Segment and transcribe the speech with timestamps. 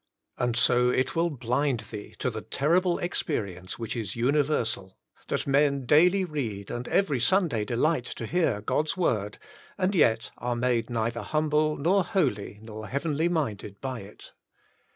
[0.39, 5.45] And so it will blind thee to the terri ble experience which is universal, that
[5.45, 9.37] men daily read, and every Sunday delight to hear God's Word,
[9.77, 14.33] and yet are made neither humble, nor holy, nor heavenly minded by it.